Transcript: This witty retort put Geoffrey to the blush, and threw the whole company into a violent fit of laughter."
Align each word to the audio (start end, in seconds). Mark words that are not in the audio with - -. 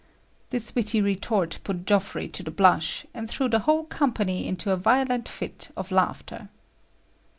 This 0.49 0.73
witty 0.73 0.99
retort 0.99 1.59
put 1.63 1.85
Geoffrey 1.85 2.27
to 2.29 2.41
the 2.41 2.49
blush, 2.49 3.05
and 3.13 3.29
threw 3.29 3.47
the 3.47 3.59
whole 3.59 3.83
company 3.83 4.47
into 4.47 4.71
a 4.71 4.75
violent 4.75 5.29
fit 5.29 5.69
of 5.77 5.91
laughter." 5.91 6.49